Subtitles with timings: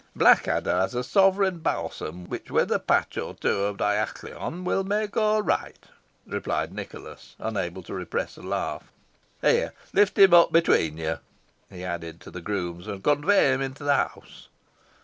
[0.15, 5.15] "Blackadder has a sovereign balsam, which, with a patch or two of diachylon, will make
[5.15, 5.77] all right,"
[6.25, 8.91] replied Nicholas, unable to repress a laugh.
[9.43, 11.19] "Here, lift him up between you,"
[11.69, 14.47] he added to the grooms, "and convey him into the house."